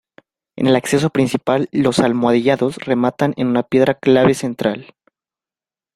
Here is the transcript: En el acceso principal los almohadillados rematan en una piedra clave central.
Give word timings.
En 0.55 0.65
el 0.65 0.75
acceso 0.75 1.11
principal 1.11 1.69
los 1.71 1.99
almohadillados 1.99 2.77
rematan 2.77 3.35
en 3.37 3.45
una 3.45 3.61
piedra 3.61 3.93
clave 3.93 4.33
central. 4.33 4.95